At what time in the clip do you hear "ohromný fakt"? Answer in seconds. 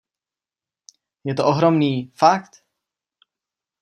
1.47-2.63